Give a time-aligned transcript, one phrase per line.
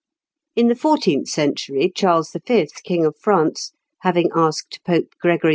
[0.55, 5.49] In the fourteenth century, Charles V., King of France, having asked Pope Gregory XI.